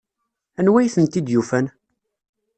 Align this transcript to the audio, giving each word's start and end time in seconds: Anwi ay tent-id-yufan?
Anwi 0.59 0.77
ay 0.79 0.91
tent-id-yufan? 0.93 1.67